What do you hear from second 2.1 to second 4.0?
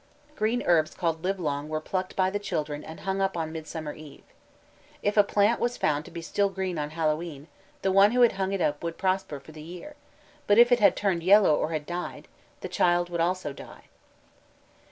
by the children and hung up on Midsummer